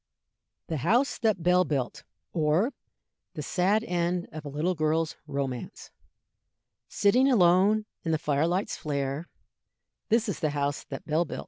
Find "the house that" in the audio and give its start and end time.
0.65-1.43, 10.39-11.05